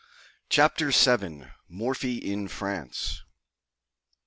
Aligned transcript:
]CHAPTER 0.55 0.89
VII. 0.89 1.45
MORPHY 1.69 2.17
IN 2.17 2.47
FRANCE. 2.47 3.21